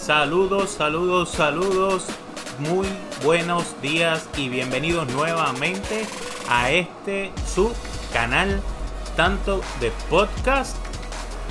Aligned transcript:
Saludos, 0.00 0.70
saludos, 0.70 1.28
saludos. 1.28 2.06
Muy 2.58 2.88
buenos 3.22 3.80
días 3.82 4.26
y 4.34 4.48
bienvenidos 4.48 5.06
nuevamente 5.12 6.06
a 6.48 6.70
este 6.70 7.30
su 7.46 7.70
canal 8.10 8.62
tanto 9.14 9.60
de 9.78 9.92
podcast 10.08 10.74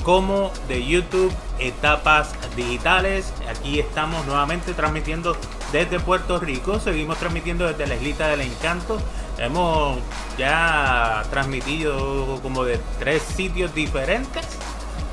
como 0.04 0.52
de 0.68 0.84
YouTube 0.84 1.32
Etapas 1.60 2.32
Digitales. 2.56 3.32
Aquí 3.48 3.80
estamos 3.80 4.26
nuevamente 4.26 4.74
transmitiendo 4.74 5.38
desde 5.72 6.00
Puerto 6.00 6.40
Rico. 6.40 6.80
Seguimos 6.80 7.20
transmitiendo 7.20 7.68
desde 7.68 7.86
la 7.86 7.96
Islita 7.96 8.30
del 8.30 8.42
Encanto. 8.42 8.98
Hemos 9.38 10.00
ya 10.40 11.24
transmitido 11.30 12.40
como 12.42 12.64
de 12.64 12.80
tres 12.98 13.22
sitios 13.22 13.76
diferentes. 13.76 14.48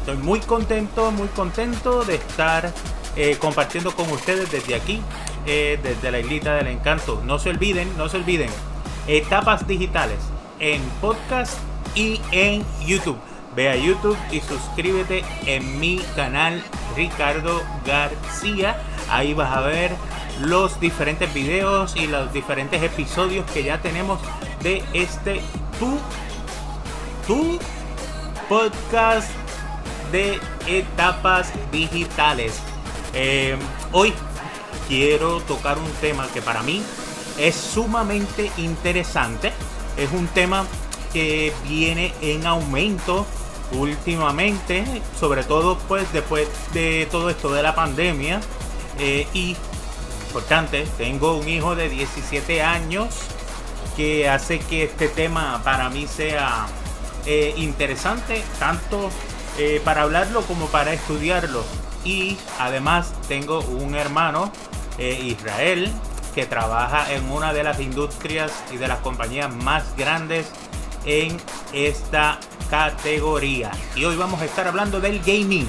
Estoy 0.00 0.16
muy 0.16 0.40
contento, 0.40 1.10
muy 1.10 1.28
contento 1.28 2.02
de 2.02 2.14
estar 2.14 2.72
eh, 3.16 3.36
compartiendo 3.38 3.94
con 3.94 4.10
ustedes 4.10 4.50
desde 4.50 4.74
aquí, 4.74 5.00
eh, 5.46 5.78
desde 5.82 6.10
la 6.10 6.20
Islita 6.20 6.54
del 6.54 6.68
Encanto. 6.68 7.22
No 7.24 7.38
se 7.38 7.50
olviden, 7.50 7.96
no 7.96 8.08
se 8.08 8.18
olviden, 8.18 8.50
etapas 9.06 9.66
digitales 9.66 10.18
en 10.60 10.82
podcast 11.00 11.58
y 11.94 12.20
en 12.32 12.64
YouTube. 12.84 13.18
Ve 13.54 13.70
a 13.70 13.76
YouTube 13.76 14.18
y 14.30 14.40
suscríbete 14.40 15.24
en 15.46 15.80
mi 15.80 15.98
canal 16.14 16.62
Ricardo 16.94 17.62
García. 17.86 18.76
Ahí 19.10 19.32
vas 19.32 19.56
a 19.56 19.60
ver 19.62 19.92
los 20.40 20.78
diferentes 20.78 21.32
videos 21.32 21.96
y 21.96 22.06
los 22.06 22.32
diferentes 22.34 22.82
episodios 22.82 23.50
que 23.52 23.64
ya 23.64 23.80
tenemos 23.80 24.20
de 24.62 24.84
este 24.92 25.40
tu, 25.78 25.98
tu 27.26 27.58
podcast 28.48 29.30
de 30.12 30.38
etapas 30.66 31.52
digitales. 31.72 32.60
Eh, 33.18 33.56
hoy 33.92 34.12
quiero 34.88 35.40
tocar 35.40 35.78
un 35.78 35.90
tema 36.02 36.28
que 36.34 36.42
para 36.42 36.62
mí 36.62 36.82
es 37.38 37.54
sumamente 37.54 38.50
interesante. 38.58 39.52
Es 39.96 40.12
un 40.12 40.26
tema 40.28 40.66
que 41.14 41.50
viene 41.66 42.12
en 42.20 42.46
aumento 42.46 43.24
últimamente, 43.72 44.84
sobre 45.18 45.44
todo 45.44 45.78
pues 45.88 46.12
después 46.12 46.46
de 46.74 47.08
todo 47.10 47.30
esto 47.30 47.50
de 47.54 47.62
la 47.62 47.74
pandemia. 47.74 48.42
Eh, 48.98 49.26
y 49.32 49.56
importante, 50.28 50.86
tengo 50.98 51.38
un 51.38 51.48
hijo 51.48 51.74
de 51.74 51.88
17 51.88 52.60
años 52.60 53.14
que 53.96 54.28
hace 54.28 54.58
que 54.58 54.84
este 54.84 55.08
tema 55.08 55.62
para 55.64 55.88
mí 55.88 56.06
sea 56.06 56.66
eh, 57.24 57.54
interesante, 57.56 58.42
tanto 58.58 59.10
para 59.86 60.02
hablarlo 60.02 60.42
como 60.42 60.66
para 60.66 60.92
estudiarlo 60.92 61.64
y 62.06 62.38
además 62.60 63.12
tengo 63.26 63.60
un 63.60 63.96
hermano, 63.96 64.52
eh, 64.96 65.18
Israel, 65.24 65.92
que 66.34 66.46
trabaja 66.46 67.12
en 67.12 67.28
una 67.30 67.52
de 67.52 67.64
las 67.64 67.80
industrias 67.80 68.52
y 68.72 68.76
de 68.76 68.86
las 68.86 69.00
compañías 69.00 69.52
más 69.52 69.96
grandes 69.96 70.46
en 71.04 71.36
esta 71.72 72.38
categoría. 72.70 73.72
Y 73.96 74.04
hoy 74.04 74.16
vamos 74.16 74.40
a 74.40 74.44
estar 74.44 74.68
hablando 74.68 75.00
del 75.00 75.18
gaming. 75.20 75.68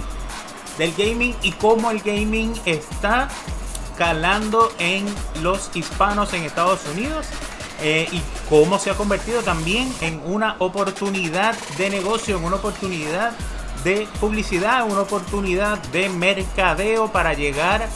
Del 0.77 0.93
gaming 0.93 1.35
y 1.41 1.53
cómo 1.53 1.89
el 1.89 2.01
gaming 2.01 2.53
está 2.65 3.29
calando 3.97 4.71
en 4.77 5.05
los 5.41 5.71
hispanos 5.73 6.33
en 6.33 6.43
Estados 6.43 6.81
Unidos. 6.93 7.25
Eh, 7.81 8.07
y 8.11 8.21
cómo 8.49 8.79
se 8.79 8.89
ha 8.89 8.95
convertido 8.95 9.43
también 9.43 9.93
en 10.01 10.19
una 10.25 10.55
oportunidad 10.59 11.55
de 11.77 11.91
negocio, 11.91 12.37
en 12.37 12.43
una 12.43 12.55
oportunidad 12.55 13.33
de 13.83 14.07
publicidad, 14.19 14.85
una 14.85 15.01
oportunidad 15.01 15.77
de 15.89 16.09
mercadeo 16.09 17.11
para 17.11 17.33
llegar 17.33 17.87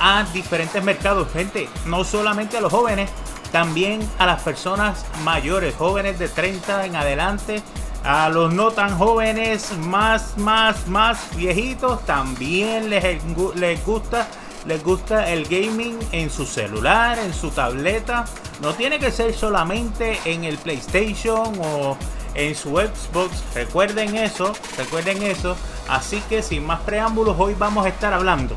a 0.00 0.24
diferentes 0.32 0.82
mercados. 0.82 1.28
Gente, 1.32 1.68
no 1.86 2.04
solamente 2.04 2.56
a 2.56 2.60
los 2.60 2.72
jóvenes, 2.72 3.10
también 3.52 4.00
a 4.18 4.26
las 4.26 4.42
personas 4.42 5.04
mayores, 5.24 5.74
jóvenes 5.76 6.18
de 6.18 6.28
30 6.28 6.86
en 6.86 6.96
adelante, 6.96 7.62
a 8.04 8.28
los 8.28 8.52
no 8.52 8.70
tan 8.70 8.96
jóvenes, 8.96 9.76
más, 9.78 10.36
más, 10.38 10.86
más 10.86 11.36
viejitos, 11.36 12.04
también 12.06 12.90
les, 12.90 13.22
les 13.54 13.84
gusta. 13.84 14.28
Les 14.66 14.82
gusta 14.84 15.30
el 15.30 15.44
gaming 15.44 15.98
en 16.12 16.28
su 16.28 16.44
celular, 16.44 17.18
en 17.18 17.32
su 17.32 17.50
tableta. 17.50 18.26
No 18.60 18.74
tiene 18.74 18.98
que 18.98 19.10
ser 19.10 19.32
solamente 19.32 20.18
en 20.26 20.44
el 20.44 20.58
PlayStation 20.58 21.58
o 21.62 21.96
en 22.34 22.54
su 22.54 22.70
Xbox. 22.76 23.42
Recuerden 23.54 24.16
eso, 24.16 24.52
recuerden 24.76 25.22
eso. 25.22 25.56
Así 25.88 26.22
que 26.28 26.42
sin 26.42 26.66
más 26.66 26.80
preámbulos, 26.80 27.36
hoy 27.38 27.54
vamos 27.58 27.86
a 27.86 27.88
estar 27.88 28.12
hablando 28.12 28.54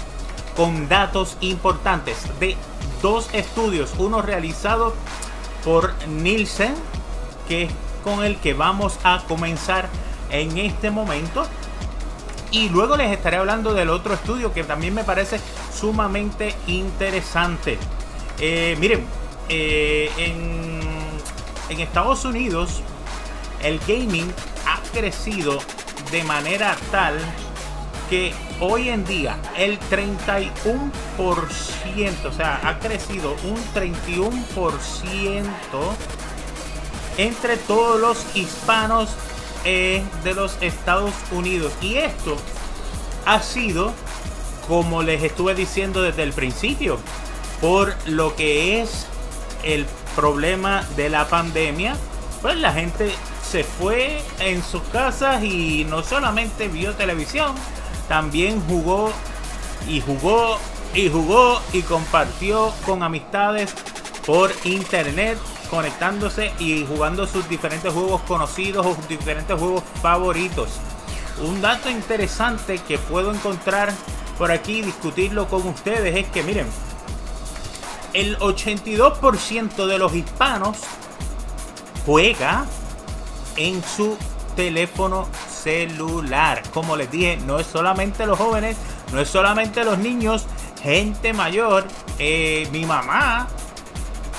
con 0.55 0.89
datos 0.89 1.37
importantes 1.41 2.17
de 2.39 2.55
dos 3.01 3.29
estudios. 3.33 3.93
Uno 3.97 4.21
realizado 4.21 4.93
por 5.63 5.93
Nielsen, 6.07 6.73
que 7.47 7.63
es 7.63 7.71
con 8.03 8.23
el 8.23 8.37
que 8.37 8.53
vamos 8.53 8.99
a 9.03 9.23
comenzar 9.27 9.89
en 10.29 10.57
este 10.57 10.91
momento. 10.91 11.43
Y 12.51 12.67
luego 12.69 12.97
les 12.97 13.11
estaré 13.11 13.37
hablando 13.37 13.73
del 13.73 13.89
otro 13.89 14.13
estudio 14.13 14.53
que 14.53 14.63
también 14.63 14.93
me 14.93 15.03
parece 15.03 15.39
sumamente 15.73 16.53
interesante. 16.67 17.77
Eh, 18.39 18.75
miren, 18.79 19.05
eh, 19.47 20.11
en, 20.17 20.81
en 21.69 21.79
Estados 21.79 22.25
Unidos 22.25 22.81
el 23.63 23.79
gaming 23.79 24.31
ha 24.65 24.79
crecido 24.91 25.59
de 26.11 26.23
manera 26.23 26.77
tal 26.91 27.17
que 28.09 28.33
hoy 28.59 28.89
en 28.89 29.05
día 29.05 29.37
el 29.57 29.79
31%, 29.79 32.25
o 32.25 32.33
sea, 32.33 32.59
ha 32.63 32.79
crecido 32.79 33.35
un 33.45 33.57
31% 33.73 35.45
entre 37.17 37.57
todos 37.57 37.99
los 37.99 38.25
hispanos 38.35 39.09
eh, 39.63 40.03
de 40.23 40.33
los 40.33 40.57
Estados 40.61 41.13
Unidos. 41.31 41.73
Y 41.81 41.97
esto 41.97 42.35
ha 43.25 43.41
sido, 43.41 43.93
como 44.67 45.03
les 45.03 45.23
estuve 45.23 45.55
diciendo 45.55 46.01
desde 46.01 46.23
el 46.23 46.33
principio, 46.33 46.99
por 47.61 47.95
lo 48.07 48.35
que 48.35 48.81
es 48.81 49.05
el 49.63 49.85
problema 50.15 50.83
de 50.95 51.09
la 51.09 51.27
pandemia, 51.27 51.95
pues 52.41 52.57
la 52.57 52.73
gente 52.73 53.11
se 53.51 53.65
fue 53.65 54.23
en 54.39 54.63
sus 54.63 54.81
casas 54.93 55.43
y 55.43 55.83
no 55.83 56.03
solamente 56.03 56.69
vio 56.69 56.93
televisión, 56.93 57.53
también 58.07 58.63
jugó 58.65 59.11
y 59.89 59.99
jugó 59.99 60.57
y 60.93 61.09
jugó 61.09 61.61
y 61.73 61.81
compartió 61.81 62.73
con 62.85 63.03
amistades 63.03 63.73
por 64.25 64.53
internet, 64.63 65.37
conectándose 65.69 66.53
y 66.59 66.85
jugando 66.85 67.27
sus 67.27 67.49
diferentes 67.49 67.91
juegos 67.91 68.21
conocidos 68.21 68.85
o 68.85 68.95
sus 68.95 69.09
diferentes 69.09 69.59
juegos 69.59 69.83
favoritos. 70.01 70.69
Un 71.41 71.61
dato 71.61 71.89
interesante 71.89 72.77
que 72.77 72.97
puedo 72.99 73.33
encontrar 73.33 73.91
por 74.37 74.51
aquí 74.51 74.77
y 74.77 74.83
discutirlo 74.83 75.49
con 75.49 75.67
ustedes 75.67 76.15
es 76.15 76.27
que 76.27 76.41
miren, 76.41 76.67
el 78.13 78.37
82% 78.39 79.87
de 79.87 79.97
los 79.97 80.13
hispanos 80.15 80.77
juega 82.05 82.65
en 83.55 83.83
su 83.83 84.17
teléfono 84.55 85.27
celular. 85.49 86.61
Como 86.73 86.95
les 86.95 87.09
dije, 87.11 87.37
no 87.45 87.59
es 87.59 87.67
solamente 87.67 88.25
los 88.25 88.37
jóvenes, 88.37 88.77
no 89.11 89.19
es 89.19 89.29
solamente 89.29 89.83
los 89.83 89.97
niños, 89.97 90.45
gente 90.81 91.33
mayor. 91.33 91.85
Eh, 92.19 92.67
mi 92.71 92.85
mamá 92.85 93.47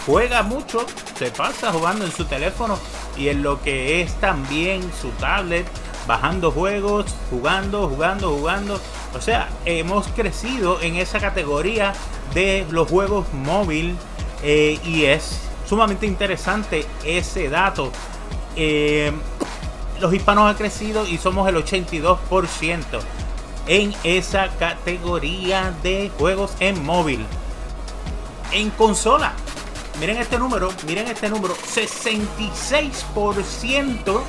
juega 0.06 0.42
mucho, 0.42 0.86
se 1.18 1.30
pasa 1.30 1.72
jugando 1.72 2.04
en 2.04 2.12
su 2.12 2.24
teléfono 2.24 2.78
y 3.16 3.28
en 3.28 3.42
lo 3.42 3.60
que 3.62 4.00
es 4.00 4.14
también 4.14 4.82
su 5.00 5.10
tablet, 5.10 5.66
bajando 6.06 6.50
juegos, 6.50 7.06
jugando, 7.30 7.88
jugando, 7.88 8.30
jugando. 8.30 8.80
O 9.14 9.20
sea, 9.20 9.48
hemos 9.64 10.08
crecido 10.08 10.80
en 10.80 10.96
esa 10.96 11.20
categoría 11.20 11.92
de 12.34 12.66
los 12.70 12.88
juegos 12.88 13.26
móvil 13.32 13.96
eh, 14.42 14.80
y 14.84 15.04
es 15.04 15.40
sumamente 15.68 16.06
interesante 16.06 16.86
ese 17.04 17.48
dato 17.48 17.92
eh, 18.56 19.12
los 20.00 20.12
hispanos 20.12 20.50
han 20.50 20.56
crecido 20.56 21.06
y 21.06 21.18
somos 21.18 21.48
el 21.48 21.54
82% 21.56 22.82
en 23.66 23.94
esa 24.02 24.48
categoría 24.58 25.72
de 25.82 26.10
juegos 26.18 26.52
en 26.60 26.84
móvil. 26.84 27.24
En 28.52 28.68
consola, 28.70 29.32
miren 30.00 30.16
este 30.18 30.38
número, 30.38 30.70
miren 30.86 31.08
este 31.08 31.28
número, 31.30 31.54
66% 31.54 34.22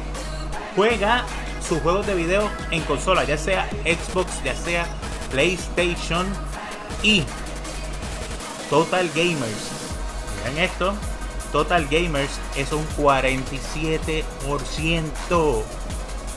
juega 0.76 1.26
sus 1.68 1.82
juegos 1.82 2.06
de 2.06 2.14
video 2.16 2.50
en 2.72 2.82
consola, 2.84 3.24
ya 3.24 3.38
sea 3.38 3.70
Xbox, 3.84 4.44
ya 4.44 4.56
sea 4.56 4.86
PlayStation 5.32 6.28
y 7.02 7.24
Total 8.70 9.10
Gamers. 9.10 9.72
Miren 10.46 10.64
esto, 10.64 10.94
Total 11.54 11.88
Gamers 11.88 12.42
es 12.58 12.74
un 12.74 12.86
47%. 12.98 15.64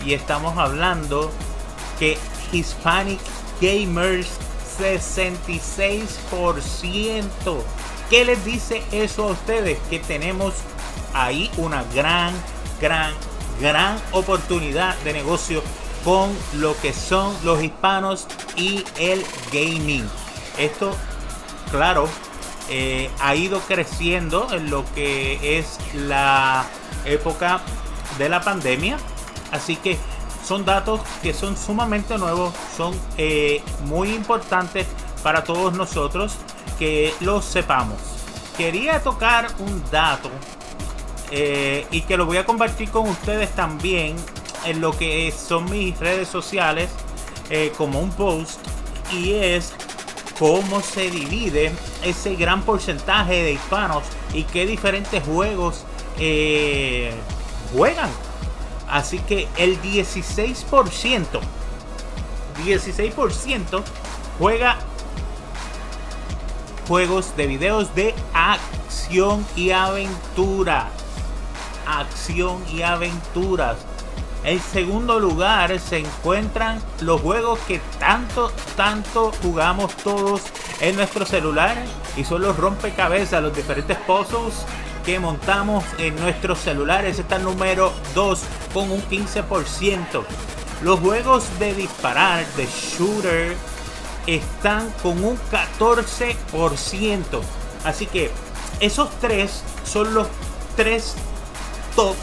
Y 0.04 0.12
estamos 0.12 0.58
hablando 0.58 1.32
que 1.98 2.18
Hispanic 2.52 3.18
Gamers 3.60 4.28
66%. 4.78 7.62
¿Qué 8.10 8.26
les 8.26 8.44
dice 8.44 8.82
eso 8.92 9.28
a 9.28 9.32
ustedes? 9.32 9.80
Que 9.90 9.98
tenemos 9.98 10.54
ahí 11.14 11.50
una 11.56 11.82
gran, 11.94 12.32
gran, 12.80 13.12
gran 13.58 14.00
oportunidad 14.12 14.94
de 14.98 15.14
negocio 15.14 15.62
con 16.04 16.30
lo 16.52 16.80
que 16.80 16.92
son 16.92 17.34
los 17.42 17.60
hispanos 17.62 18.28
y 18.54 18.84
el 18.98 19.24
gaming. 19.50 20.06
Esto, 20.58 20.94
claro, 21.70 22.06
eh, 22.68 23.10
ha 23.20 23.34
ido 23.34 23.60
creciendo 23.60 24.48
en 24.52 24.70
lo 24.70 24.84
que 24.94 25.58
es 25.58 25.78
la 25.94 26.66
época 27.04 27.60
de 28.18 28.28
la 28.28 28.40
pandemia. 28.40 28.98
Así 29.52 29.76
que 29.76 29.96
son 30.44 30.64
datos 30.64 31.00
que 31.22 31.32
son 31.32 31.56
sumamente 31.56 32.18
nuevos, 32.18 32.54
son 32.76 32.94
eh, 33.18 33.62
muy 33.84 34.12
importantes 34.12 34.86
para 35.22 35.44
todos 35.44 35.74
nosotros 35.74 36.34
que 36.78 37.14
los 37.20 37.44
sepamos. 37.44 37.98
Quería 38.56 39.02
tocar 39.02 39.48
un 39.58 39.82
dato 39.90 40.30
eh, 41.30 41.86
y 41.90 42.02
que 42.02 42.16
lo 42.16 42.26
voy 42.26 42.38
a 42.38 42.46
compartir 42.46 42.90
con 42.90 43.08
ustedes 43.08 43.50
también 43.50 44.16
en 44.64 44.80
lo 44.80 44.96
que 44.96 45.32
son 45.32 45.70
mis 45.70 45.98
redes 45.98 46.28
sociales 46.28 46.90
como 47.76 48.00
un 48.00 48.10
post 48.10 48.58
y 49.12 49.34
es 49.34 49.72
cómo 50.38 50.80
se 50.80 51.10
divide 51.10 51.72
ese 52.02 52.34
gran 52.36 52.62
porcentaje 52.62 53.42
de 53.42 53.52
hispanos 53.52 54.04
y 54.32 54.44
qué 54.44 54.66
diferentes 54.66 55.22
juegos 55.22 55.84
eh, 56.18 57.12
juegan. 57.74 58.10
Así 58.88 59.18
que 59.18 59.48
el 59.56 59.80
16%, 59.82 61.26
16% 62.64 63.82
juega 64.38 64.78
juegos 66.86 67.36
de 67.36 67.46
videos 67.46 67.94
de 67.94 68.14
acción 68.32 69.44
y 69.56 69.70
aventura. 69.70 70.88
Acción 71.86 72.62
y 72.72 72.82
aventuras. 72.82 73.76
En 74.46 74.60
segundo 74.60 75.19
lugar 75.19 75.76
se 75.81 75.98
encuentran 75.98 76.81
los 77.00 77.20
juegos 77.20 77.58
que 77.66 77.81
tanto, 77.98 78.52
tanto 78.76 79.32
jugamos 79.43 79.93
todos 79.96 80.40
en 80.81 80.94
nuestros 80.94 81.31
celulares 81.31 81.90
y 82.16 82.22
son 82.22 82.43
los 82.43 82.56
rompecabezas, 82.56 83.43
los 83.43 83.56
diferentes 83.56 83.98
puzzles 84.06 84.64
que 85.04 85.19
montamos 85.19 85.84
en 85.98 86.14
nuestros 86.14 86.60
celulares. 86.60 87.19
Está 87.19 87.37
el 87.37 87.43
número 87.43 87.93
2 88.14 88.40
con 88.72 88.93
un 88.93 89.02
15%. 89.02 90.22
Los 90.82 91.00
juegos 91.00 91.44
de 91.58 91.75
disparar, 91.75 92.46
de 92.56 92.66
shooter, 92.66 93.56
están 94.28 94.88
con 95.02 95.25
un 95.25 95.37
14%. 95.50 97.40
Así 97.84 98.06
que 98.06 98.31
esos 98.78 99.10
tres 99.19 99.64
son 99.84 100.14
los 100.14 100.28
tres 100.76 101.16
top 101.96 102.14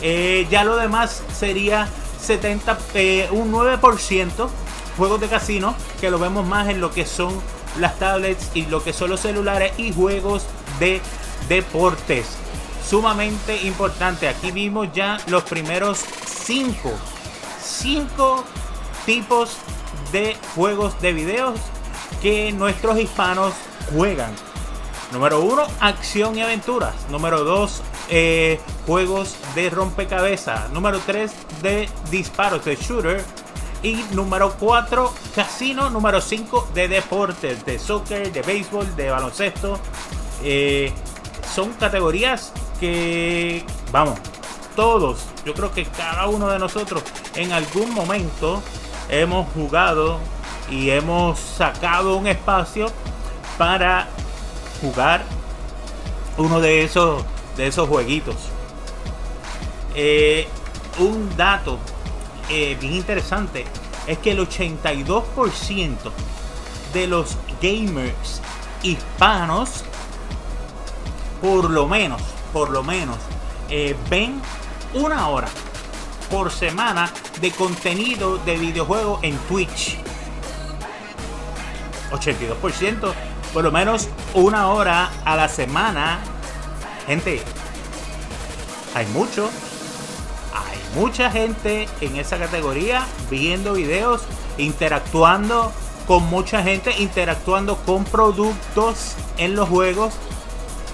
eh, 0.00 0.46
ya 0.50 0.64
lo 0.64 0.76
demás 0.76 1.22
sería 1.36 1.88
70, 2.20 2.78
eh, 2.94 3.28
un 3.30 3.52
9% 3.52 4.48
juegos 4.96 5.20
de 5.20 5.28
casino, 5.28 5.74
que 6.00 6.10
lo 6.10 6.18
vemos 6.18 6.46
más 6.46 6.68
en 6.68 6.80
lo 6.80 6.90
que 6.90 7.06
son 7.06 7.40
las 7.78 7.98
tablets 7.98 8.50
y 8.54 8.66
lo 8.66 8.82
que 8.82 8.92
son 8.92 9.10
los 9.10 9.20
celulares 9.20 9.72
y 9.78 9.92
juegos 9.92 10.44
de 10.80 11.00
deportes. 11.48 12.26
Sumamente 12.84 13.62
importante. 13.62 14.28
Aquí 14.28 14.50
vimos 14.50 14.88
ya 14.92 15.18
los 15.28 15.44
primeros 15.44 16.04
5 16.26 16.90
cinco 17.68 18.44
tipos 19.06 19.58
de 20.10 20.36
juegos 20.54 21.00
de 21.00 21.12
videos 21.12 21.60
que 22.22 22.50
nuestros 22.52 22.98
hispanos 22.98 23.52
juegan. 23.94 24.34
Número 25.12 25.40
1, 25.40 25.62
acción 25.80 26.36
y 26.36 26.42
aventuras. 26.42 26.94
Número 27.10 27.44
2, 27.44 27.82
eh, 28.08 28.60
juegos 28.86 29.36
de 29.54 29.70
rompecabezas. 29.70 30.70
Número 30.70 30.98
3 31.00 31.32
de 31.62 31.88
disparos, 32.10 32.64
de 32.64 32.76
shooter. 32.76 33.24
Y 33.82 34.04
número 34.12 34.54
4, 34.58 35.12
casino. 35.34 35.90
Número 35.90 36.20
5 36.20 36.70
de 36.74 36.88
deportes, 36.88 37.64
de 37.64 37.78
soccer, 37.78 38.32
de 38.32 38.42
béisbol, 38.42 38.96
de 38.96 39.10
baloncesto. 39.10 39.78
Eh, 40.42 40.92
son 41.54 41.72
categorías 41.72 42.52
que, 42.78 43.64
vamos, 43.90 44.18
todos, 44.76 45.24
yo 45.44 45.54
creo 45.54 45.72
que 45.72 45.84
cada 45.86 46.28
uno 46.28 46.48
de 46.50 46.58
nosotros 46.60 47.02
en 47.34 47.50
algún 47.50 47.92
momento 47.92 48.62
hemos 49.08 49.48
jugado 49.52 50.20
y 50.70 50.90
hemos 50.90 51.38
sacado 51.40 52.16
un 52.16 52.28
espacio 52.28 52.86
para 53.56 54.06
jugar 54.80 55.24
uno 56.36 56.60
de 56.60 56.84
esos 56.84 57.24
de 57.58 57.66
esos 57.66 57.88
jueguitos. 57.88 58.36
Eh, 59.94 60.48
un 60.98 61.36
dato 61.36 61.78
eh, 62.48 62.76
bien 62.80 62.94
interesante 62.94 63.66
es 64.06 64.18
que 64.18 64.30
el 64.30 64.38
82% 64.38 65.96
de 66.94 67.06
los 67.08 67.36
gamers 67.60 68.40
hispanos, 68.82 69.84
por 71.42 71.68
lo 71.68 71.86
menos, 71.86 72.22
por 72.52 72.70
lo 72.70 72.82
menos, 72.82 73.16
eh, 73.68 73.94
ven 74.08 74.40
una 74.94 75.28
hora 75.28 75.48
por 76.30 76.52
semana 76.52 77.12
de 77.40 77.50
contenido 77.50 78.38
de 78.38 78.56
videojuegos 78.56 79.20
en 79.22 79.36
Twitch. 79.48 79.98
82%, 82.12 83.12
por 83.52 83.64
lo 83.64 83.72
menos 83.72 84.08
una 84.32 84.68
hora 84.68 85.10
a 85.24 85.36
la 85.36 85.48
semana 85.48 86.20
Gente, 87.08 87.40
hay 88.94 89.06
mucho, 89.06 89.48
hay 90.52 91.00
mucha 91.00 91.30
gente 91.30 91.88
en 92.02 92.16
esa 92.16 92.36
categoría 92.36 93.06
viendo 93.30 93.72
videos, 93.72 94.20
interactuando 94.58 95.72
con 96.06 96.24
mucha 96.24 96.62
gente, 96.62 96.94
interactuando 96.98 97.78
con 97.78 98.04
productos 98.04 99.14
en 99.38 99.56
los 99.56 99.70
juegos. 99.70 100.12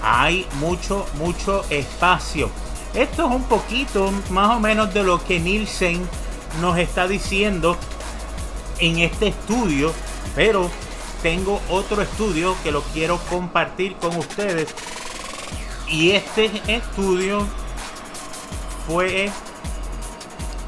Hay 0.01 0.47
mucho, 0.61 1.05
mucho 1.15 1.65
espacio. 1.69 2.49
Esto 2.93 3.25
es 3.25 3.31
un 3.35 3.43
poquito 3.43 4.09
más 4.29 4.55
o 4.55 4.61
menos 4.61 4.93
de 4.93 5.03
lo 5.03 5.21
que 5.21 5.41
Nielsen 5.41 6.07
nos 6.61 6.77
está 6.77 7.09
diciendo 7.09 7.75
en 8.79 8.99
este 8.99 9.27
estudio, 9.27 9.91
pero 10.33 10.71
tengo 11.21 11.59
otro 11.69 12.01
estudio 12.01 12.55
que 12.63 12.71
lo 12.71 12.83
quiero 12.83 13.17
compartir 13.29 13.97
con 13.97 14.15
ustedes 14.15 14.73
y 15.95 16.11
este 16.11 16.51
estudio 16.67 17.47
fue 18.85 19.31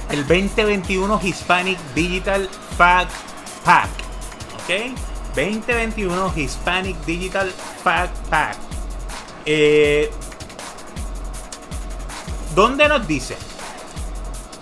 el 0.09 0.25
2021 0.25 1.19
Hispanic 1.21 1.77
Digital 1.93 2.49
Fact 2.77 3.11
Pack. 3.65 3.89
¿Ok? 4.55 4.69
2021 5.35 6.33
Hispanic 6.33 6.95
Digital 7.05 7.51
Fact 7.83 8.15
Pack. 8.29 8.55
Eh, 9.45 10.09
donde 12.55 12.87
nos 12.87 13.05
dice 13.05 13.35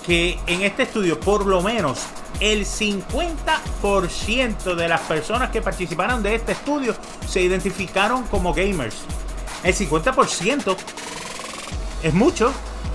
que 0.04 0.40
en 0.48 0.64
este 0.64 0.82
estudio 0.84 1.20
por 1.20 1.46
lo 1.46 1.62
menos 1.62 2.08
el 2.40 2.66
50% 2.66 4.74
de 4.74 4.88
las 4.88 5.02
personas 5.02 5.52
que 5.52 5.62
participaron 5.62 6.24
de 6.24 6.34
este 6.34 6.54
estudio 6.54 6.96
se 7.28 7.42
identificaron 7.42 8.24
como 8.24 8.52
gamers. 8.52 8.96
El 9.66 9.74
50% 9.74 10.78
es 12.04 12.14
mucho, 12.14 12.52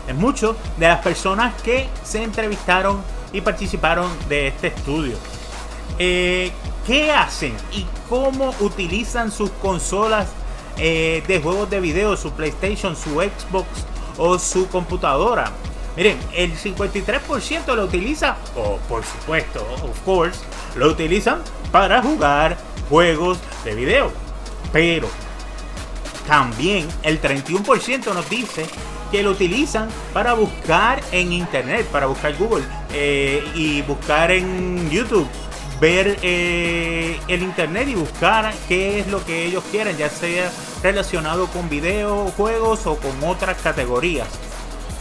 es 0.07 0.15
mucho 0.15 0.57
de 0.79 0.87
las 0.87 1.01
personas 1.01 1.61
que 1.63 1.89
se 2.05 2.23
entrevistaron 2.23 3.03
y 3.33 3.41
participaron 3.41 4.09
de 4.29 4.47
este 4.47 4.69
estudio. 4.69 5.17
Eh, 5.99 6.53
¿Qué 6.87 7.11
hacen 7.11 7.57
y 7.73 7.85
cómo 8.09 8.55
utilizan 8.61 9.33
sus 9.33 9.51
consolas 9.51 10.29
eh, 10.79 11.25
de 11.27 11.41
juegos 11.41 11.69
de 11.71 11.81
video, 11.81 12.17
su 12.17 12.31
PlayStation, 12.31 12.95
su 12.95 13.21
Xbox 13.21 13.67
o 14.17 14.39
su 14.39 14.69
computadora? 14.69 15.51
Miren, 15.97 16.19
el 16.33 16.57
53% 16.57 17.75
lo 17.75 17.85
utiliza, 17.85 18.37
o 18.55 18.77
por 18.89 19.05
supuesto, 19.05 19.61
of 19.83 20.01
course, 20.05 20.39
lo 20.77 20.87
utilizan 20.87 21.43
para 21.73 22.01
jugar 22.01 22.57
juegos 22.89 23.39
de 23.65 23.75
video. 23.75 24.13
Pero 24.73 25.09
también 26.27 26.87
el 27.03 27.21
31% 27.21 28.15
nos 28.15 28.29
dice 28.29 28.67
que 29.11 29.23
lo 29.23 29.31
utilizan 29.31 29.89
para 30.13 30.35
buscar 30.35 31.03
en 31.13 31.33
internet, 31.33 31.87
para 31.87 32.07
buscar 32.07 32.37
Google 32.37 32.65
eh, 32.93 33.45
y 33.55 33.83
buscar 33.83 34.31
en 34.31 34.89
YouTube, 34.91 35.27
ver 35.81 36.19
eh, 36.23 37.19
el 37.27 37.43
internet 37.43 37.89
y 37.89 37.95
buscar 37.95 38.53
qué 38.69 39.01
es 39.01 39.09
lo 39.09 39.25
que 39.25 39.47
ellos 39.47 39.65
quieren, 39.71 39.97
ya 39.97 40.09
sea 40.09 40.51
relacionado 40.83 41.47
con 41.49 41.69
videojuegos 41.69 42.87
o 42.87 42.97
con 42.97 43.23
otras 43.25 43.61
categorías. 43.61 44.29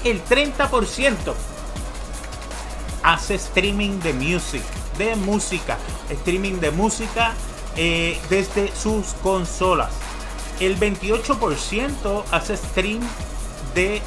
El 0.03 0.23
30% 0.23 1.33
hace 3.03 3.35
streaming 3.35 3.99
de 3.99 4.13
music, 4.13 4.63
de 4.97 5.15
música, 5.15 5.77
streaming 6.09 6.59
de 6.59 6.71
música 6.71 7.33
eh, 7.75 8.19
desde 8.29 8.73
sus 8.75 9.07
consolas. 9.21 9.91
El 10.59 10.77
28% 10.79 12.23
hace 12.31 12.57
stream 12.57 12.99
de 13.73 14.01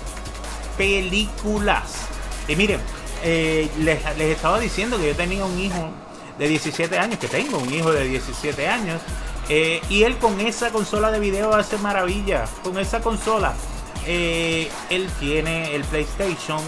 películas. 0.77 1.93
Y 2.49 2.57
miren, 2.57 2.81
eh, 3.23 3.71
les, 3.79 4.17
les 4.17 4.37
estaba 4.37 4.59
diciendo 4.59 4.99
que 4.99 5.09
yo 5.09 5.17
tenía 5.17 5.45
un 5.45 5.59
hijo 5.59 5.91
de 6.39 6.49
17 6.49 6.99
años, 6.99 7.19
que 7.19 7.29
tengo 7.29 7.59
un 7.59 7.73
hijo 7.73 7.93
de 7.93 8.05
17 8.05 8.69
años, 8.69 9.01
eh, 9.49 9.81
y 9.89 10.05
él 10.05 10.17
con 10.19 10.41
esa 10.41 10.71
consola 10.71 11.11
de 11.11 11.21
video 11.21 11.55
hace 11.55 11.79
maravilla. 11.79 12.45
Con 12.63 12.79
esa 12.79 13.01
consola, 13.01 13.55
eh, 14.07 14.71
él 14.91 15.09
tiene 15.21 15.75
el 15.75 15.85
PlayStation 15.85 16.61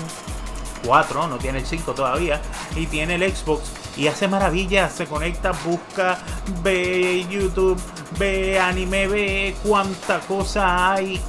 4, 0.84 1.26
no 1.28 1.38
tiene 1.38 1.58
el 1.58 1.66
5 1.66 1.92
todavía, 1.92 2.40
y 2.76 2.86
tiene 2.86 3.16
el 3.16 3.34
Xbox 3.34 3.70
y 3.96 4.08
hace 4.08 4.28
maravilla. 4.28 4.90
Se 4.90 5.06
conecta, 5.06 5.52
busca, 5.64 6.18
ve 6.62 7.24
YouTube, 7.28 7.80
ve 8.18 8.58
anime, 8.58 9.06
ve 9.08 9.56
cuánta 9.62 10.20
cosa 10.20 10.92
hay, 10.92 11.20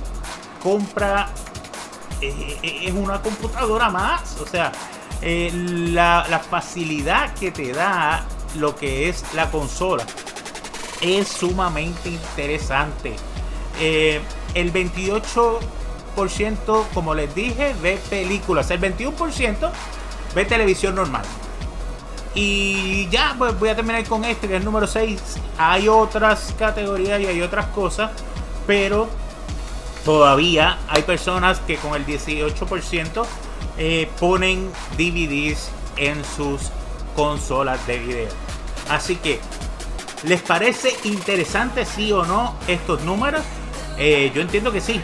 compra. 0.62 1.30
Eh, 2.22 2.82
es 2.84 2.94
una 2.94 3.22
computadora 3.22 3.90
más, 3.90 4.40
o 4.42 4.48
sea, 4.48 4.72
la, 5.22 6.42
facilidad 6.50 7.34
que 7.34 7.52
te 7.52 7.74
da 7.74 8.26
lo 8.56 8.74
que 8.76 9.10
es 9.10 9.26
la 9.34 9.52
consola 9.52 10.06
es 11.02 11.28
sumamente 11.28 12.08
interesante. 12.10 13.16
Eh, 13.80 14.22
el 14.54 14.72
28%, 14.72 16.86
como 16.94 17.14
les 17.14 17.36
dije, 17.36 17.76
ve 17.82 18.00
películas. 18.10 18.72
El 18.72 18.80
21% 18.80 19.72
ve 20.34 20.46
televisión 20.46 20.96
normal. 20.96 21.26
Y 22.36 23.08
ya, 23.10 23.34
pues 23.38 23.58
voy 23.58 23.70
a 23.70 23.76
terminar 23.76 24.04
con 24.06 24.26
este, 24.26 24.48
que 24.48 24.56
es 24.56 24.60
el 24.60 24.66
número 24.66 24.88
6. 24.88 25.20
Hay 25.58 25.88
otras 25.88 26.54
categorías 26.60 27.20
y 27.22 27.26
hay 27.26 27.42
otras 27.42 27.68
cosas, 27.68 28.12
pero 28.68 29.10
todavía 30.04 30.78
hay 30.88 31.02
personas 31.04 31.60
que 31.62 31.78
con 31.78 31.96
el 31.96 32.06
18% 32.06 33.26
eh, 33.78 34.10
ponen 34.20 34.70
DVDs 34.98 35.70
en 35.98 36.24
sus 36.26 36.72
consolas 37.16 37.86
de 37.88 38.00
video. 38.00 38.30
Así 38.90 39.16
que 39.16 39.40
¿Les 40.26 40.42
parece 40.42 40.96
interesante 41.04 41.86
sí 41.86 42.12
o 42.12 42.26
no 42.26 42.56
estos 42.68 43.02
números? 43.04 43.42
Eh, 43.98 44.32
yo 44.34 44.42
entiendo 44.42 44.72
que 44.72 44.82
sí. 44.82 45.00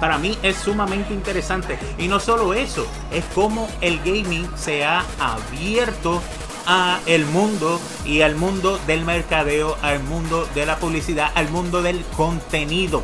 Para 0.00 0.18
mí 0.18 0.36
es 0.42 0.56
sumamente 0.56 1.14
interesante. 1.14 1.78
Y 1.96 2.08
no 2.08 2.20
solo 2.20 2.52
eso, 2.52 2.86
es 3.10 3.24
como 3.34 3.68
el 3.80 3.98
gaming 4.00 4.46
se 4.54 4.84
ha 4.84 5.02
abierto 5.18 6.22
a 6.66 7.00
el 7.06 7.24
mundo 7.26 7.80
y 8.04 8.22
al 8.22 8.36
mundo 8.36 8.78
del 8.86 9.04
mercadeo, 9.04 9.76
al 9.82 10.02
mundo 10.02 10.48
de 10.54 10.66
la 10.66 10.76
publicidad, 10.76 11.30
al 11.34 11.48
mundo 11.50 11.82
del 11.82 12.04
contenido. 12.16 12.98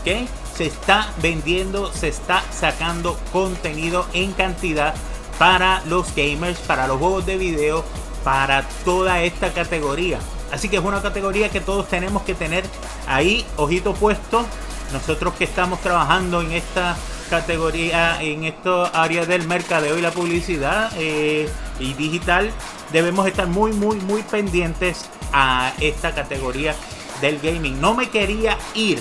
¿Ok? 0.00 0.28
Se 0.56 0.66
está 0.66 1.08
vendiendo, 1.22 1.92
se 1.92 2.08
está 2.08 2.42
sacando 2.52 3.18
contenido 3.32 4.06
en 4.12 4.32
cantidad 4.32 4.94
para 5.38 5.82
los 5.86 6.14
gamers, 6.14 6.58
para 6.60 6.86
los 6.86 6.98
juegos 6.98 7.26
de 7.26 7.36
video, 7.36 7.84
para 8.22 8.62
toda 8.84 9.22
esta 9.22 9.52
categoría. 9.52 10.18
Así 10.52 10.68
que 10.68 10.76
es 10.76 10.84
una 10.84 11.02
categoría 11.02 11.48
que 11.48 11.60
todos 11.60 11.88
tenemos 11.88 12.22
que 12.22 12.34
tener 12.34 12.64
ahí, 13.08 13.44
ojito 13.56 13.94
puesto. 13.94 14.46
Nosotros 14.92 15.34
que 15.34 15.44
estamos 15.44 15.80
trabajando 15.80 16.40
en 16.40 16.52
esta 16.52 16.96
categoría, 17.28 18.22
en 18.22 18.44
esta 18.44 18.86
área 18.86 19.26
del 19.26 19.46
mercadeo 19.48 19.98
y 19.98 20.02
la 20.02 20.12
publicidad 20.12 20.92
eh, 20.96 21.48
y 21.78 21.94
digital, 21.94 22.50
debemos 22.92 23.26
estar 23.26 23.46
muy, 23.46 23.72
muy, 23.72 23.96
muy 23.96 24.22
pendientes 24.22 25.06
a 25.32 25.72
esta 25.80 26.14
categoría 26.14 26.74
del 27.20 27.38
gaming. 27.40 27.80
No 27.80 27.94
me 27.94 28.10
quería 28.10 28.56
ir 28.74 29.00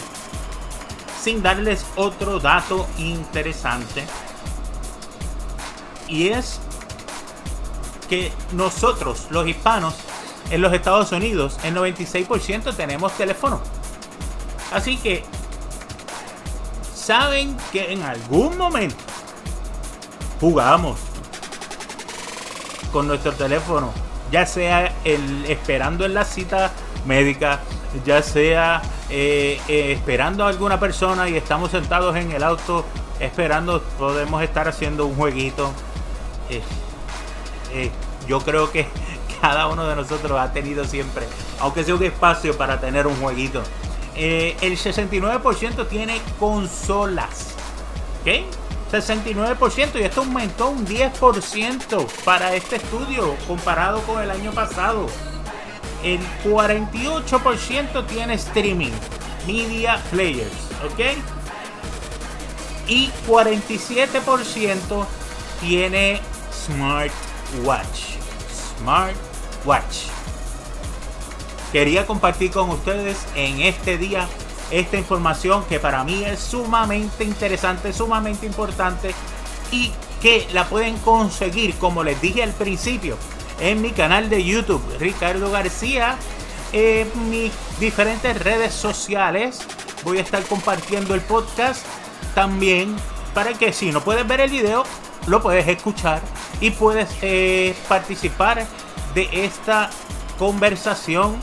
sin 1.21 1.41
darles 1.41 1.85
otro 1.95 2.39
dato 2.39 2.87
interesante. 2.97 4.03
Y 6.07 6.29
es 6.29 6.59
que 8.09 8.31
nosotros, 8.51 9.27
los 9.29 9.47
hispanos, 9.47 9.95
en 10.49 10.61
los 10.61 10.73
Estados 10.73 11.11
Unidos, 11.11 11.57
el 11.63 11.75
96% 11.75 12.75
tenemos 12.75 13.13
teléfono. 13.13 13.61
Así 14.73 14.97
que 14.97 15.23
saben 16.93 17.55
que 17.71 17.93
en 17.93 18.03
algún 18.03 18.57
momento 18.57 18.95
jugamos 20.39 20.99
con 22.93 23.07
nuestro 23.07 23.33
teléfono, 23.33 23.91
ya 24.31 24.45
sea 24.45 24.93
el, 25.03 25.45
esperando 25.45 26.05
en 26.05 26.13
la 26.13 26.23
cita 26.23 26.71
médica, 27.05 27.59
ya 28.05 28.21
sea 28.21 28.81
eh, 29.09 29.59
eh, 29.67 29.91
esperando 29.91 30.45
a 30.45 30.49
alguna 30.49 30.79
persona 30.79 31.27
y 31.27 31.35
estamos 31.35 31.71
sentados 31.71 32.15
en 32.15 32.31
el 32.31 32.43
auto 32.43 32.85
esperando, 33.19 33.81
podemos 33.97 34.41
estar 34.43 34.67
haciendo 34.67 35.05
un 35.05 35.15
jueguito. 35.15 35.71
Eh, 36.49 37.91
yo 38.27 38.39
creo 38.41 38.71
que 38.71 38.87
cada 39.41 39.67
uno 39.67 39.87
de 39.87 39.95
nosotros 39.95 40.39
ha 40.39 40.53
tenido 40.53 40.85
siempre, 40.85 41.27
aunque 41.59 41.83
sea 41.83 41.95
un 41.95 42.03
espacio 42.03 42.55
para 42.55 42.79
tener 42.79 43.07
un 43.07 43.15
jueguito. 43.15 43.63
El 44.15 44.77
69% 44.77 45.87
tiene 45.87 46.21
consolas. 46.39 47.55
¿Ok? 48.21 48.62
69% 48.93 49.99
y 49.99 50.03
esto 50.03 50.21
aumentó 50.21 50.69
un 50.69 50.85
10% 50.85 52.05
para 52.23 52.53
este 52.53 52.75
estudio 52.75 53.35
comparado 53.47 54.01
con 54.03 54.21
el 54.21 54.29
año 54.29 54.51
pasado. 54.51 55.07
El 56.03 56.19
48% 56.43 58.05
tiene 58.07 58.33
streaming, 58.35 58.91
media 59.47 60.01
players, 60.11 60.51
¿ok? 60.85 60.99
Y 62.87 63.09
47% 63.27 65.05
tiene 65.61 66.21
smartwatch. 66.51 68.23
Smart 68.77 69.15
Watch. 69.65 70.07
Quería 71.71 72.05
compartir 72.05 72.51
con 72.51 72.69
ustedes 72.69 73.17
en 73.35 73.61
este 73.61 73.97
día 73.97 74.27
esta 74.71 74.97
información 74.97 75.63
que 75.65 75.79
para 75.79 76.03
mí 76.03 76.23
es 76.23 76.39
sumamente 76.39 77.23
interesante, 77.23 77.93
sumamente 77.93 78.45
importante 78.45 79.13
y 79.71 79.91
que 80.21 80.47
la 80.53 80.65
pueden 80.69 80.97
conseguir, 80.99 81.75
como 81.75 82.03
les 82.03 82.19
dije 82.21 82.43
al 82.43 82.53
principio, 82.53 83.17
en 83.59 83.81
mi 83.81 83.91
canal 83.91 84.29
de 84.29 84.43
YouTube, 84.43 84.81
Ricardo 84.99 85.51
García, 85.51 86.17
en 86.71 87.07
mis 87.29 87.51
diferentes 87.79 88.41
redes 88.41 88.73
sociales. 88.73 89.59
Voy 90.03 90.17
a 90.17 90.21
estar 90.21 90.43
compartiendo 90.43 91.13
el 91.15 91.21
podcast 91.21 91.85
también 92.35 92.95
para 93.33 93.53
que 93.53 93.73
si 93.73 93.91
no 93.91 94.01
puedes 94.01 94.27
ver 94.27 94.41
el 94.41 94.49
video, 94.49 94.83
lo 95.27 95.41
puedes 95.41 95.67
escuchar 95.67 96.21
y 96.59 96.71
puedes 96.71 97.09
eh, 97.21 97.75
participar 97.87 98.65
de 99.13 99.29
esta 99.31 99.89
conversación. 100.37 101.37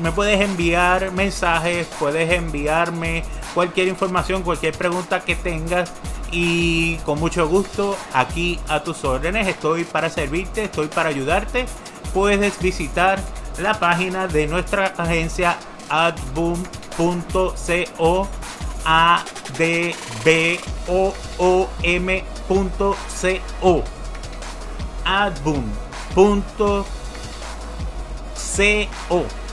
Me 0.00 0.12
puedes 0.12 0.40
enviar 0.40 1.12
mensajes, 1.12 1.86
puedes 1.98 2.32
enviarme 2.32 3.22
cualquier 3.54 3.88
información, 3.88 4.42
cualquier 4.42 4.76
pregunta 4.76 5.20
que 5.20 5.36
tengas 5.36 5.92
y 6.32 6.96
con 6.98 7.18
mucho 7.20 7.48
gusto 7.48 7.96
aquí 8.14 8.58
a 8.68 8.82
tus 8.82 9.04
órdenes. 9.04 9.46
Estoy 9.46 9.84
para 9.84 10.08
servirte, 10.08 10.64
estoy 10.64 10.88
para 10.88 11.10
ayudarte. 11.10 11.66
Puedes 12.14 12.58
visitar 12.60 13.20
la 13.58 13.78
página 13.78 14.26
de 14.26 14.46
nuestra 14.46 14.86
agencia 14.96 15.58
adboom.co 15.90 17.54
adboom.co 25.04 26.86
CO. 28.56 29.24
Y 29.24 29.49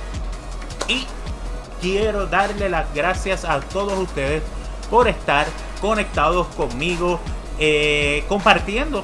quiero 1.81 2.27
darle 2.27 2.69
las 2.69 2.93
gracias 2.93 3.46
a 3.46 3.60
todos 3.60 3.98
ustedes 3.98 4.43
por 4.89 5.07
estar 5.07 5.48
conectados 5.81 6.48
conmigo, 6.48 7.19
eh, 7.60 8.24
compartiendo 8.27 9.03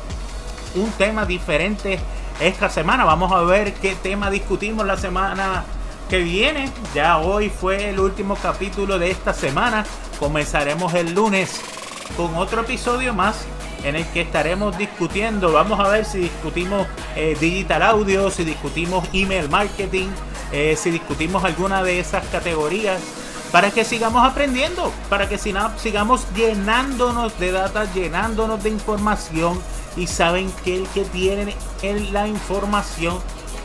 un 0.75 0.89
tema 0.91 1.25
diferente 1.25 1.99
esta 2.39 2.69
semana. 2.69 3.05
Vamos 3.05 3.31
a 3.31 3.41
ver 3.41 3.73
qué 3.73 3.95
tema 3.95 4.29
discutimos 4.29 4.85
la 4.85 4.97
semana 4.97 5.63
que 6.09 6.19
viene. 6.19 6.69
Ya 6.93 7.17
hoy 7.17 7.49
fue 7.49 7.89
el 7.89 7.99
último 7.99 8.35
capítulo 8.35 8.99
de 8.99 9.11
esta 9.11 9.33
semana. 9.33 9.85
Comenzaremos 10.19 10.93
el 10.93 11.13
lunes 11.13 11.61
con 12.17 12.35
otro 12.35 12.61
episodio 12.61 13.13
más 13.13 13.45
en 13.83 13.95
el 13.95 14.05
que 14.07 14.21
estaremos 14.21 14.77
discutiendo. 14.77 15.51
Vamos 15.51 15.79
a 15.79 15.87
ver 15.89 16.05
si 16.05 16.19
discutimos 16.19 16.87
eh, 17.15 17.37
digital 17.39 17.83
audio, 17.83 18.29
si 18.29 18.43
discutimos 18.43 19.07
email 19.13 19.49
marketing, 19.49 20.07
eh, 20.53 20.77
si 20.77 20.91
discutimos 20.91 21.43
alguna 21.43 21.83
de 21.83 21.99
esas 21.99 22.25
categorías. 22.27 23.01
Para 23.51 23.69
que 23.69 23.83
sigamos 23.85 24.25
aprendiendo, 24.25 24.91
para 25.09 25.29
que 25.29 25.37
sigamos 25.37 26.25
llenándonos 26.35 27.37
de 27.37 27.51
data, 27.51 27.91
llenándonos 27.93 28.63
de 28.63 28.69
información. 28.69 29.59
Y 29.95 30.07
saben 30.07 30.51
que 30.63 30.77
el 30.77 30.87
que 30.87 31.05
tiene 31.05 31.55
la 32.11 32.27
información 32.27 33.19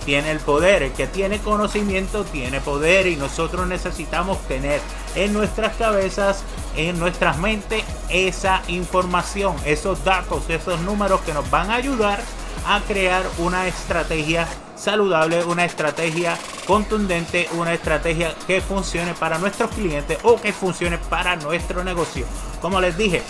tiene 0.05 0.31
el 0.31 0.41
poder. 0.41 0.83
El 0.83 0.93
que 0.93 1.07
tiene 1.07 1.39
conocimiento 1.39 2.25
tiene 2.25 2.61
poder 2.61 3.07
y 3.07 3.17
nosotros 3.17 3.67
necesitamos 3.67 4.39
tener 4.49 4.81
en 5.15 5.33
nuestras 5.33 5.75
cabezas, 5.77 6.43
en 6.77 6.99
nuestras 6.99 7.39
mentes, 7.39 7.83
esa 8.11 8.63
información, 8.69 9.57
esos 9.65 10.05
datos, 10.05 10.49
esos 10.49 10.81
números 10.81 11.23
que 11.23 11.33
nos 11.33 11.51
van 11.51 11.71
a 11.71 11.77
ayudar 11.77 12.21
a 12.67 12.81
crear 12.81 13.23
una 13.39 13.67
estrategia 13.67 14.47
saludable, 14.79 15.45
una 15.45 15.65
estrategia 15.65 16.39
contundente, 16.67 17.49
una 17.53 17.75
estrategia 17.75 18.35
que 18.47 18.61
funcione 18.61 19.15
para 19.15 19.39
nuestros 19.39 19.71
clientes 19.71 20.19
o 20.23 20.41
que 20.41 20.53
funcione 20.53 20.99
para 20.99 21.37
nuestro 21.37 21.85
negocio. 21.85 22.27
Como 22.61 22.81
les 22.81 22.97
dije, 22.97 23.23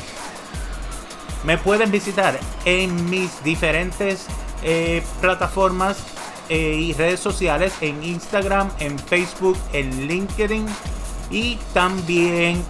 me 1.45 1.57
pueden 1.57 1.91
visitar 1.91 2.39
en 2.65 3.09
mis 3.09 3.43
diferentes 3.43 4.27
eh, 4.63 5.03
plataformas 5.21 5.99
eh, 6.49 6.75
y 6.75 6.93
redes 6.93 7.21
sociales, 7.21 7.73
en 7.81 8.03
Instagram, 8.03 8.71
en 8.81 8.99
Facebook, 8.99 9.57
en 9.73 10.09
LinkedIn 10.09 10.67
y 11.31 11.57
también 11.75 12.65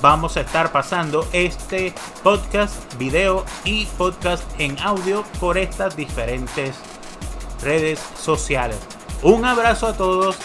vamos 0.00 0.36
a 0.36 0.40
estar 0.40 0.72
pasando 0.72 1.28
este 1.32 1.94
podcast, 2.22 2.74
video 2.98 3.44
y 3.64 3.86
podcast 3.86 4.42
en 4.58 4.78
audio 4.78 5.24
por 5.40 5.58
estas 5.58 5.96
diferentes 5.96 6.74
redes 7.62 8.00
sociales. 8.20 8.78
Un 9.22 9.44
abrazo 9.44 9.88
a 9.88 9.92
todos, 9.94 10.36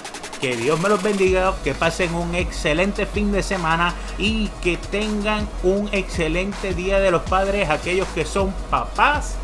que 0.42 0.56
Dios 0.56 0.80
me 0.80 0.90
los 0.90 1.02
bendiga, 1.02 1.54
que 1.64 1.74
pasen 1.74 2.14
un 2.16 2.36
excelente 2.36 3.06
fin 3.06 3.32
de 3.32 3.44
semana 3.44 3.94
y 4.18 4.48
que 4.62 4.78
tengan 4.78 5.48
un 5.64 5.90
excelente 5.92 6.74
día 6.74 7.00
de 7.00 7.12
los 7.12 7.22
padres, 7.24 7.70
aquellos 7.70 8.08
que 8.10 8.26
son 8.26 8.54
papás 8.70 9.36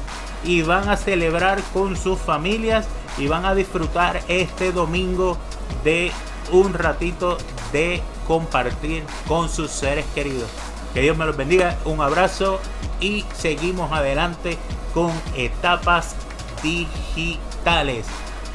y 0.43 0.61
van 0.61 0.89
a 0.89 0.97
celebrar 0.97 1.61
con 1.73 1.95
sus 1.95 2.19
familias 2.19 2.88
y 3.17 3.27
van 3.27 3.45
a 3.45 3.55
disfrutar 3.55 4.21
este 4.27 4.71
domingo 4.71 5.38
de 5.83 6.11
un 6.51 6.73
ratito 6.73 7.38
de 7.71 8.01
compartir 8.27 9.03
con 9.27 9.49
sus 9.49 9.71
seres 9.71 10.05
queridos. 10.15 10.49
Que 10.93 11.01
Dios 11.01 11.15
me 11.17 11.25
los 11.25 11.38
bendiga, 11.38 11.77
un 11.85 12.01
abrazo 12.01 12.59
y 12.99 13.25
seguimos 13.38 13.91
adelante 13.91 14.57
con 14.93 15.11
etapas 15.35 16.15
digitales. 16.63 17.49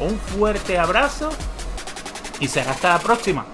Un 0.01 0.19
fuerte 0.19 0.77
abrazo 0.77 1.31
y 2.41 2.49
será 2.49 2.73
hasta 2.73 2.95
la 2.95 2.99
próxima. 2.99 3.47